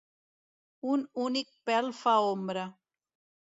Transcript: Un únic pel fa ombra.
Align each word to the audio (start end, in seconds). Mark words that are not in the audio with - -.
Un 0.93 1.03
únic 1.25 1.51
pel 1.71 1.93
fa 1.99 2.15
ombra. 2.31 2.65